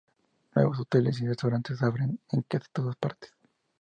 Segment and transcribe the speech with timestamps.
[0.55, 3.33] Nuevos hoteles y restaurantes abren en casi todas partes.